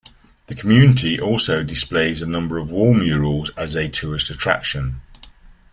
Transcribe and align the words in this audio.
The 0.47 0.55
community 0.55 1.19
also 1.21 1.61
displays 1.63 2.23
a 2.23 2.27
number 2.27 2.57
of 2.57 2.71
wall 2.71 2.95
murals 2.95 3.51
as 3.55 3.75
a 3.75 3.87
tourist 3.87 4.31
attraction. 4.31 4.99